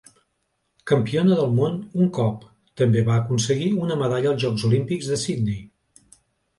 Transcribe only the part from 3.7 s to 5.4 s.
una medalla als Jocs Olímpics de